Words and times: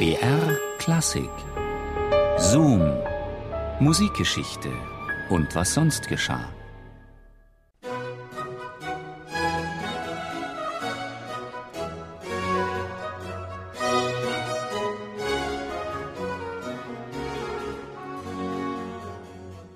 BR 0.00 0.56
Klassik. 0.78 1.28
Zoom. 2.38 2.80
Musikgeschichte 3.80 4.70
und 5.28 5.54
was 5.54 5.74
sonst 5.74 6.08
geschah. 6.08 6.48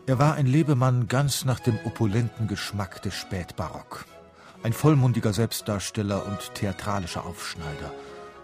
Er 0.07 0.19
war 0.19 0.37
ein 0.37 0.47
Lebemann 0.47 1.07
ganz 1.07 1.45
nach 1.45 1.61
dem 1.61 1.79
opulenten 1.85 2.49
Geschmack 2.49 3.03
des 3.03 3.15
Spätbarock. 3.15 4.07
Ein 4.63 4.73
vollmundiger 4.73 5.35
Selbstdarsteller 5.35 6.25
und 6.25 6.55
theatralischer 6.55 7.27
Aufschneider. 7.27 7.93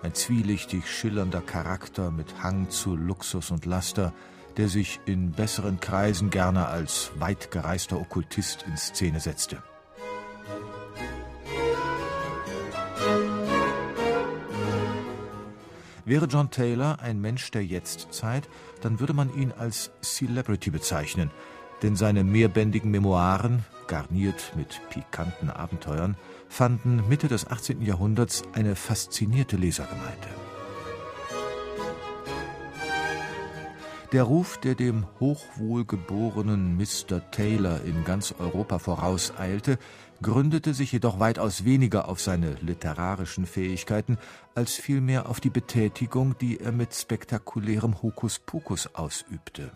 Ein 0.03 0.15
zwielichtig 0.15 0.91
schillernder 0.91 1.43
Charakter 1.43 2.11
mit 2.11 2.43
Hang 2.43 2.71
zu 2.71 2.97
Luxus 2.97 3.51
und 3.51 3.67
Laster, 3.67 4.15
der 4.57 4.69
sich 4.69 4.99
in 5.05 5.33
besseren 5.33 5.79
Kreisen 5.79 6.31
gerne 6.31 6.69
als 6.69 7.13
weitgereister 7.17 8.01
Okkultist 8.01 8.65
in 8.67 8.79
Szene 8.79 9.21
setzte. 9.21 9.63
Wäre 16.07 16.27
John 16.27 16.51
Taylor 16.51 16.99
ein 17.01 17.21
Mensch 17.21 17.51
der 17.51 17.65
Jetztzeit, 17.65 18.49
dann 18.81 19.01
würde 19.01 19.13
man 19.13 19.33
ihn 19.37 19.53
als 19.53 19.91
Celebrity 20.03 20.71
bezeichnen, 20.71 21.31
denn 21.83 21.97
seine 21.97 22.25
mehrbändigen 22.25 22.91
Memoiren, 22.91 23.65
garniert 23.87 24.53
mit 24.57 24.81
pikanten 24.91 25.51
Abenteuern, 25.51 26.17
fanden 26.49 27.09
Mitte 27.09 27.29
des 27.29 27.47
18. 27.47 27.83
Jahrhunderts 27.83 28.43
eine 28.53 28.77
faszinierte 28.77 29.57
Lesergemeinde. 29.57 30.29
Der 34.13 34.25
Ruf, 34.25 34.59
der 34.59 34.75
dem 34.75 35.07
hochwohlgeborenen 35.21 36.77
Mr. 36.77 37.31
Taylor 37.31 37.81
in 37.85 38.05
ganz 38.05 38.35
Europa 38.41 38.81
vorauseilte, 38.81 39.79
gründete 40.21 40.75
sich 40.75 40.91
jedoch 40.91 41.21
weitaus 41.21 41.65
weniger 41.65 42.09
auf 42.09 42.21
seine 42.21 42.55
literarischen 42.61 43.47
Fähigkeiten, 43.47 44.19
als 44.57 44.75
vielmehr 44.75 45.29
auf 45.29 45.39
die 45.39 45.51
Betätigung, 45.51 46.37
die 46.39 46.59
er 46.59 46.73
mit 46.73 46.93
spektakulärem 46.93 48.03
Hokuspokus 48.03 48.97
ausübte. 48.97 49.71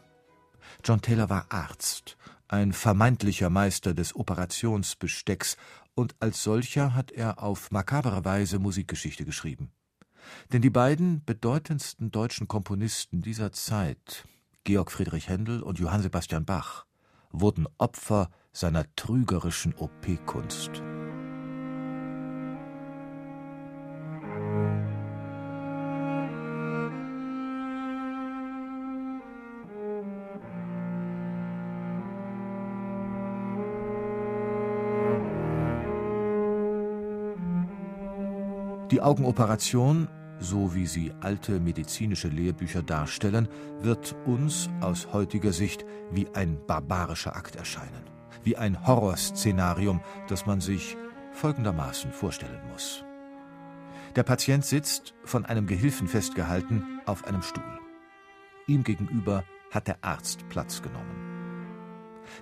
John 0.82 1.00
Taylor 1.00 1.28
war 1.30 1.46
Arzt, 1.50 2.16
ein 2.48 2.72
vermeintlicher 2.72 3.50
Meister 3.50 3.94
des 3.94 4.14
Operationsbestecks, 4.16 5.56
und 5.94 6.16
als 6.18 6.42
solcher 6.42 6.94
hat 6.94 7.12
er 7.12 7.42
auf 7.42 7.70
makabere 7.70 8.24
Weise 8.24 8.58
Musikgeschichte 8.58 9.24
geschrieben. 9.24 9.70
Denn 10.52 10.62
die 10.62 10.70
beiden 10.70 11.24
bedeutendsten 11.24 12.10
deutschen 12.10 12.48
Komponisten 12.48 13.22
dieser 13.22 13.52
Zeit, 13.52 14.26
Georg 14.64 14.90
Friedrich 14.90 15.28
Händel 15.28 15.62
und 15.62 15.78
Johann 15.78 16.02
Sebastian 16.02 16.44
Bach, 16.44 16.86
wurden 17.30 17.66
Opfer 17.78 18.30
seiner 18.52 18.84
trügerischen 18.96 19.74
OP-Kunst. 19.74 20.82
Die 38.94 39.02
Augenoperation, 39.02 40.06
so 40.38 40.72
wie 40.72 40.86
sie 40.86 41.12
alte 41.20 41.58
medizinische 41.58 42.28
Lehrbücher 42.28 42.80
darstellen, 42.80 43.48
wird 43.80 44.14
uns 44.24 44.70
aus 44.82 45.12
heutiger 45.12 45.52
Sicht 45.52 45.84
wie 46.12 46.28
ein 46.32 46.64
barbarischer 46.64 47.34
Akt 47.34 47.56
erscheinen, 47.56 48.04
wie 48.44 48.56
ein 48.56 48.86
Horrorszenarium, 48.86 50.00
das 50.28 50.46
man 50.46 50.60
sich 50.60 50.96
folgendermaßen 51.32 52.12
vorstellen 52.12 52.60
muss. 52.70 53.02
Der 54.14 54.22
Patient 54.22 54.64
sitzt, 54.64 55.12
von 55.24 55.44
einem 55.44 55.66
Gehilfen 55.66 56.06
festgehalten, 56.06 57.00
auf 57.04 57.26
einem 57.26 57.42
Stuhl. 57.42 57.80
Ihm 58.68 58.84
gegenüber 58.84 59.42
hat 59.72 59.88
der 59.88 59.98
Arzt 60.02 60.48
Platz 60.50 60.80
genommen. 60.80 61.33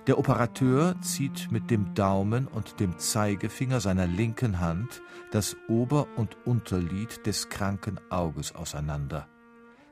Der 0.07 0.17
Operateur 0.17 0.95
zieht 1.01 1.51
mit 1.51 1.71
dem 1.71 1.93
Daumen 1.93 2.47
und 2.47 2.79
dem 2.79 2.97
Zeigefinger 2.97 3.79
seiner 3.79 4.07
linken 4.07 4.59
Hand 4.59 5.01
das 5.31 5.55
Ober- 5.67 6.07
und 6.15 6.37
Unterlid 6.45 7.25
des 7.25 7.49
kranken 7.49 7.99
Auges 8.09 8.55
auseinander. 8.55 9.27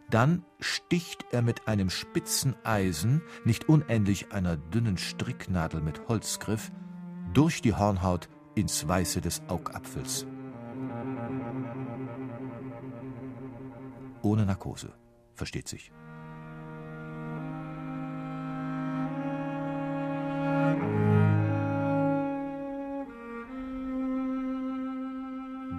Dann 0.09 0.43
sticht 0.59 1.25
er 1.31 1.41
mit 1.41 1.67
einem 1.67 1.89
spitzen 1.89 2.55
Eisen, 2.63 3.21
nicht 3.45 3.69
unähnlich 3.69 4.33
einer 4.33 4.57
dünnen 4.57 4.97
Stricknadel 4.97 5.81
mit 5.81 6.07
Holzgriff, 6.09 6.71
durch 7.33 7.61
die 7.61 7.73
Hornhaut 7.73 8.27
ins 8.55 8.85
Weiße 8.85 9.21
des 9.21 9.41
Augapfels. 9.47 10.25
Ohne 14.21 14.45
Narkose, 14.45 14.93
versteht 15.33 15.67
sich. 15.67 15.91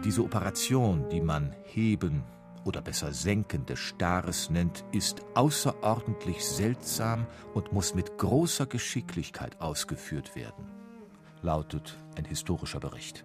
Diese 0.05 0.25
Operation, 0.25 1.09
die 1.11 1.21
man 1.21 1.55
Heben 1.63 2.25
oder 2.65 2.83
besser 2.83 3.13
Senken 3.13 3.67
des 3.67 3.79
Staares 3.79 4.51
nennt, 4.51 4.85
ist 4.91 5.23
außerordentlich 5.35 6.45
seltsam 6.45 7.27
und 7.55 7.73
muss 7.73 7.95
mit 7.95 8.19
großer 8.19 8.67
Geschicklichkeit 8.67 9.61
ausgeführt 9.61 10.35
werden, 10.35 10.65
lautet 11.41 11.97
ein 12.17 12.25
historischer 12.25 12.81
Bericht. 12.81 13.25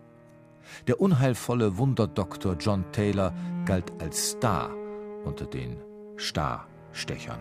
Der 0.86 1.02
unheilvolle 1.02 1.78
Wunderdoktor 1.78 2.56
John 2.60 2.86
Taylor 2.92 3.34
galt 3.66 3.92
als 4.00 4.32
Star 4.32 4.70
unter 5.26 5.46
den 5.46 5.78
Starstechern. 6.16 7.40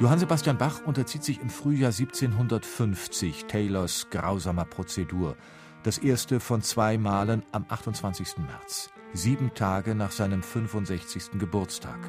Johann 0.00 0.18
Sebastian 0.18 0.58
Bach 0.58 0.80
unterzieht 0.84 1.22
sich 1.22 1.40
im 1.40 1.48
Frühjahr 1.48 1.92
1750 1.92 3.44
Taylors 3.44 4.08
grausamer 4.10 4.64
Prozedur. 4.64 5.36
Das 5.84 5.98
erste 5.98 6.40
von 6.40 6.62
zwei 6.62 6.98
Malen 6.98 7.44
am 7.52 7.64
28. 7.68 8.38
März, 8.38 8.90
sieben 9.12 9.54
Tage 9.54 9.94
nach 9.94 10.10
seinem 10.10 10.42
65. 10.42 11.38
Geburtstag. 11.38 12.00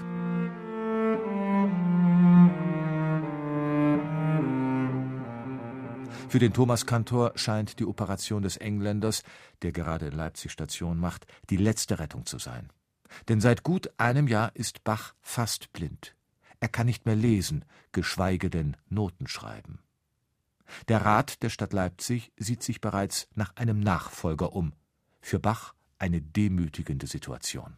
Für 6.27 6.39
den 6.39 6.53
Thomaskantor 6.53 7.33
scheint 7.35 7.79
die 7.79 7.85
Operation 7.85 8.41
des 8.41 8.57
Engländers, 8.57 9.21
der 9.61 9.71
gerade 9.71 10.07
in 10.07 10.13
Leipzig 10.13 10.51
Station 10.51 10.97
macht, 10.97 11.27
die 11.51 11.57
letzte 11.57 11.99
Rettung 11.99 12.25
zu 12.25 12.39
sein. 12.39 12.71
Denn 13.29 13.39
seit 13.39 13.61
gut 13.61 13.91
einem 13.97 14.27
Jahr 14.27 14.51
ist 14.55 14.83
Bach 14.83 15.13
fast 15.21 15.71
blind. 15.71 16.15
Er 16.65 16.69
kann 16.69 16.87
nicht 16.87 17.05
mehr 17.05 17.15
lesen, 17.15 17.63
geschweige 17.91 18.49
denn 18.49 18.75
Noten 18.89 19.27
schreiben. 19.27 19.83
Der 20.87 21.05
Rat 21.05 21.43
der 21.43 21.51
Stadt 21.51 21.73
Leipzig 21.73 22.31
sieht 22.37 22.63
sich 22.63 22.81
bereits 22.81 23.27
nach 23.35 23.55
einem 23.55 23.79
Nachfolger 23.79 24.53
um. 24.53 24.73
Für 25.21 25.37
Bach 25.37 25.75
eine 25.99 26.23
demütigende 26.23 27.05
Situation. 27.05 27.77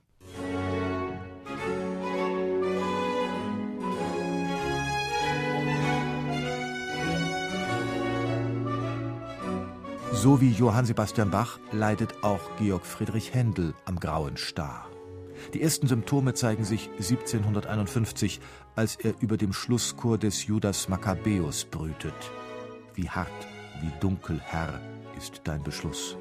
So 10.14 10.40
wie 10.40 10.52
Johann 10.52 10.86
Sebastian 10.86 11.30
Bach 11.30 11.60
leidet 11.74 12.24
auch 12.24 12.56
Georg 12.58 12.86
Friedrich 12.86 13.34
Händel 13.34 13.74
am 13.84 14.00
grauen 14.00 14.38
Star. 14.38 14.88
Die 15.54 15.62
ersten 15.62 15.88
Symptome 15.88 16.34
zeigen 16.34 16.64
sich 16.64 16.90
1751, 16.98 18.40
als 18.76 18.96
er 18.96 19.14
über 19.20 19.38
dem 19.38 19.54
Schlusschor 19.54 20.18
des 20.18 20.46
Judas 20.46 20.90
Makkabäus 20.90 21.66
brütet. 21.66 22.14
Wie 22.94 23.10
hart, 23.10 23.48
wie 23.82 23.92
dunkel, 24.00 24.40
Herr, 24.44 24.82
ist 25.18 25.42
dein 25.44 25.64
Beschluss. 25.64 26.18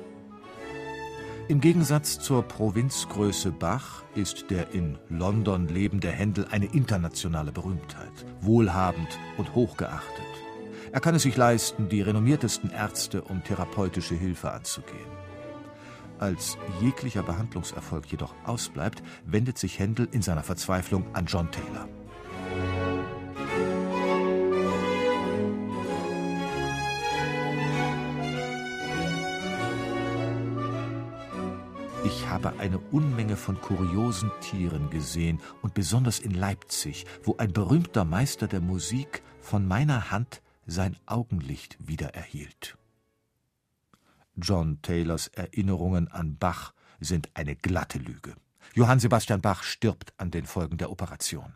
Im 1.49 1.61
Gegensatz 1.61 2.19
zur 2.19 2.43
Provinzgröße 2.43 3.53
Bach 3.53 4.03
ist 4.17 4.51
der 4.51 4.73
in 4.73 4.99
London 5.09 5.69
lebende 5.69 6.11
Händel 6.11 6.49
eine 6.51 6.67
internationale 6.67 7.53
Berühmtheit, 7.53 8.27
wohlhabend 8.41 9.19
und 9.37 9.55
hochgeachtet. 9.55 10.25
Er 10.91 11.01
kann 11.01 11.15
es 11.15 11.23
sich 11.23 11.37
leisten, 11.37 11.89
die 11.89 12.01
renommiertesten 12.01 12.71
Ärzte 12.71 13.23
um 13.23 13.45
therapeutische 13.45 14.17
Hilfe 14.17 14.51
anzugehen. 14.51 15.26
Als 16.19 16.57
jeglicher 16.81 17.23
Behandlungserfolg 17.23 18.07
jedoch 18.11 18.35
ausbleibt, 18.45 19.03
wendet 19.25 19.59
sich 19.59 19.79
Händel 19.79 20.09
in 20.13 20.23
seiner 20.23 20.43
Verzweiflung 20.43 21.05
an 21.15 21.27
John 21.27 21.51
Taylor. 21.51 21.89
Ich 32.05 32.29
habe 32.29 32.59
eine 32.61 32.79
Unmenge 32.79 33.37
von 33.37 33.61
kuriosen 33.61 34.31
Tieren 34.41 34.91
gesehen 34.91 35.41
und 35.61 35.75
besonders 35.75 36.19
in 36.19 36.31
Leipzig, 36.31 37.05
wo 37.25 37.37
ein 37.37 37.53
berühmter 37.53 38.05
Meister 38.05 38.47
der 38.47 38.61
Musik 38.61 39.23
von 39.41 39.67
meiner 39.67 40.11
Hand 40.11 40.41
sein 40.67 40.97
Augenlicht 41.07 41.77
wiedererhielt. 41.81 42.77
John 44.37 44.81
Taylors 44.83 45.29
Erinnerungen 45.29 46.09
an 46.09 46.37
Bach 46.37 46.73
sind 47.01 47.31
eine 47.35 47.57
glatte 47.57 47.99
Lüge. 47.99 48.35
Johann 48.75 49.01
Sebastian 49.01 49.41
Bach 49.41 49.63
stirbt 49.63 50.13
an 50.19 50.31
den 50.31 50.47
Folgen 50.47 50.77
der 50.77 50.91
Operation. 50.91 51.55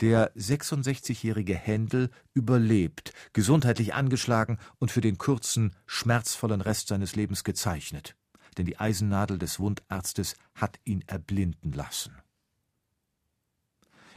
Der 0.00 0.34
66-jährige 0.36 1.54
Händel 1.54 2.10
überlebt, 2.34 3.12
gesundheitlich 3.32 3.94
angeschlagen 3.94 4.58
und 4.78 4.90
für 4.90 5.00
den 5.00 5.16
kurzen, 5.16 5.74
schmerzvollen 5.86 6.60
Rest 6.60 6.88
seines 6.88 7.16
Lebens 7.16 7.44
gezeichnet. 7.44 8.14
Denn 8.58 8.66
die 8.66 8.78
Eisennadel 8.78 9.38
des 9.38 9.58
Wundarztes 9.58 10.36
hat 10.54 10.78
ihn 10.84 11.02
erblinden 11.06 11.72
lassen. 11.72 12.14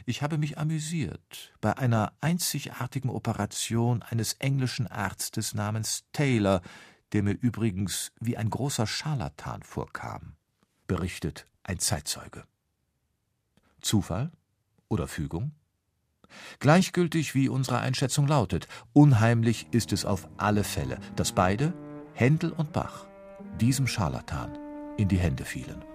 Ich 0.06 0.22
habe 0.22 0.38
mich 0.38 0.58
amüsiert 0.58 1.54
bei 1.60 1.76
einer 1.76 2.12
einzigartigen 2.20 3.10
Operation 3.10 4.02
eines 4.02 4.34
englischen 4.34 4.86
Arztes 4.86 5.54
namens 5.54 6.04
Taylor, 6.12 6.62
der 7.12 7.22
mir 7.22 7.32
übrigens 7.32 8.12
wie 8.20 8.36
ein 8.36 8.50
großer 8.50 8.86
Scharlatan 8.86 9.62
vorkam, 9.62 10.34
berichtet 10.86 11.46
ein 11.62 11.78
Zeitzeuge. 11.78 12.44
Zufall 13.80 14.30
oder 14.88 15.08
Fügung? 15.08 15.52
Gleichgültig 16.60 17.34
wie 17.34 17.48
unsere 17.48 17.78
Einschätzung 17.78 18.26
lautet, 18.26 18.68
unheimlich 18.92 19.66
ist 19.72 19.92
es 19.92 20.04
auf 20.04 20.28
alle 20.36 20.64
Fälle, 20.64 20.98
dass 21.16 21.32
beide, 21.32 21.72
Händel 22.14 22.52
und 22.52 22.72
Bach, 22.72 23.06
diesem 23.60 23.86
Scharlatan 23.86 24.56
in 24.96 25.08
die 25.08 25.18
Hände 25.18 25.44
fielen. 25.44 25.89